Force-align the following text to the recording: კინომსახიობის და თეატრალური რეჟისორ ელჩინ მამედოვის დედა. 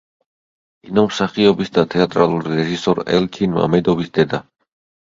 კინომსახიობის 0.87 1.71
და 1.77 1.85
თეატრალური 1.97 2.59
რეჟისორ 2.63 3.05
ელჩინ 3.21 3.57
მამედოვის 3.61 4.15
დედა. 4.19 4.47